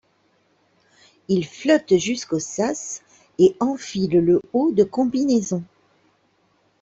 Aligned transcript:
Il 1.27 1.45
flotte 1.45 1.95
jusqu'au 1.97 2.39
sas 2.39 3.03
et 3.37 3.55
enfile 3.59 4.17
le 4.19 4.41
haut 4.51 4.71
de 4.71 4.83
combinaison. 4.83 5.63